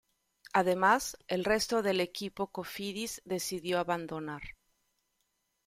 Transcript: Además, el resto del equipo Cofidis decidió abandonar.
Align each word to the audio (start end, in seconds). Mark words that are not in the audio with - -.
Además, 0.53 1.15
el 1.27 1.45
resto 1.45 1.83
del 1.83 2.01
equipo 2.01 2.47
Cofidis 2.51 3.21
decidió 3.23 3.77
abandonar. 3.77 4.41